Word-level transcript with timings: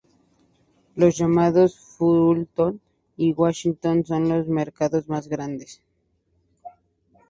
Los 0.95 1.15
llamados 1.19 1.77
Fulton 1.77 2.81
y 3.17 3.33
Washington 3.33 4.03
son 4.03 4.29
los 4.29 4.47
mercados 4.47 5.07
más 5.07 5.27
grandes. 5.27 5.83